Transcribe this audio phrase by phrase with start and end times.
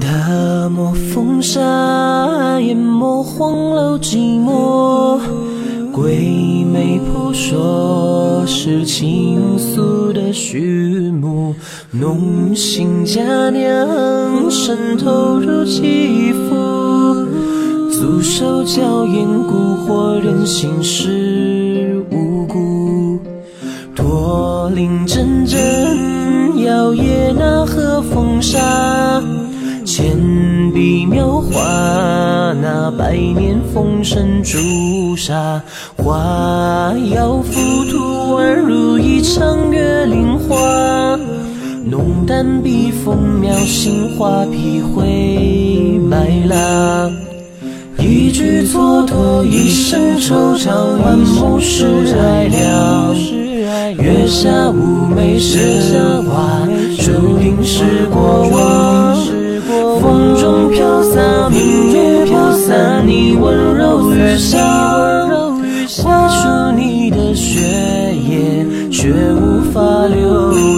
[0.00, 5.18] 大漠风沙淹没黄楼寂寞，
[5.90, 11.54] 鬼魅扑朔是倾诉的序幕。
[11.92, 17.26] 浓情佳酿渗透入肌肤，
[17.90, 23.18] 足手娇艳蛊惑人心是无辜。
[23.94, 29.22] 驼铃阵阵摇曳那河风沙。
[31.66, 35.60] 千笔描画那百年风尘朱砂，
[35.96, 41.18] 花摇浮屠宛如一场月令花。
[41.84, 47.10] 浓淡笔锋描心画披灰白蜡，
[47.98, 50.70] 一句蹉跎一生惆怅，
[51.02, 51.86] 万梦是
[52.18, 53.14] 爱了。
[53.98, 55.90] 月下妩媚是
[56.22, 56.65] 花，
[63.96, 64.58] 柔雨下，
[66.02, 67.60] 画出你的血
[68.14, 70.75] 液，却无法流。